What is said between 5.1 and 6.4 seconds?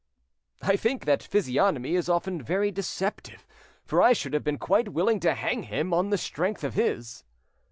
to hang him on the